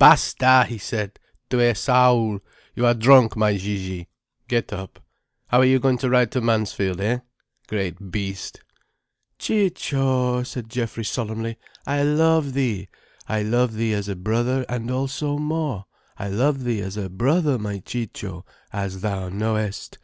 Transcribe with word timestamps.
"Basta!" 0.00 0.64
he 0.68 0.78
said. 0.78 1.20
"Tu 1.48 1.60
es 1.60 1.78
saoul. 1.78 2.40
You 2.74 2.84
are 2.86 2.94
drunk, 2.94 3.36
my 3.36 3.56
Gigi. 3.56 4.08
Get 4.48 4.72
up. 4.72 4.98
How 5.46 5.58
are 5.60 5.64
you 5.64 5.78
going 5.78 5.96
to 5.98 6.10
ride 6.10 6.32
to 6.32 6.40
Mansfield, 6.40 6.98
hein?—great 6.98 8.10
beast." 8.10 8.62
"Ciccio," 9.38 10.42
said 10.42 10.68
Geoffrey 10.68 11.04
solemnly. 11.04 11.56
"I 11.86 12.02
love 12.02 12.54
thee, 12.54 12.88
I 13.28 13.42
love 13.44 13.74
thee 13.74 13.92
as 13.94 14.08
a 14.08 14.16
brother, 14.16 14.66
and 14.68 14.90
also 14.90 15.38
more. 15.38 15.84
I 16.18 16.30
love 16.30 16.64
thee 16.64 16.80
as 16.80 16.96
a 16.96 17.08
brother, 17.08 17.56
my 17.56 17.78
Ciccio, 17.78 18.44
as 18.72 19.02
thou 19.02 19.28
knowest. 19.28 19.98